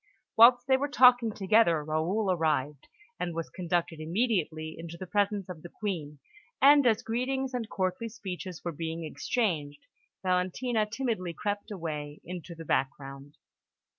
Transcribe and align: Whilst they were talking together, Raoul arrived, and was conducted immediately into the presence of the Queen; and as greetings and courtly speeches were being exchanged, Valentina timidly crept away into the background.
Whilst 0.35 0.65
they 0.65 0.77
were 0.77 0.87
talking 0.87 1.31
together, 1.31 1.83
Raoul 1.83 2.31
arrived, 2.31 2.87
and 3.19 3.35
was 3.35 3.51
conducted 3.51 3.99
immediately 3.99 4.73
into 4.75 4.97
the 4.97 5.05
presence 5.05 5.47
of 5.47 5.61
the 5.61 5.69
Queen; 5.69 6.17
and 6.59 6.87
as 6.87 7.03
greetings 7.03 7.53
and 7.53 7.69
courtly 7.69 8.09
speeches 8.09 8.65
were 8.65 8.71
being 8.71 9.03
exchanged, 9.03 9.85
Valentina 10.23 10.87
timidly 10.89 11.33
crept 11.35 11.69
away 11.69 12.19
into 12.23 12.55
the 12.55 12.65
background. 12.65 13.37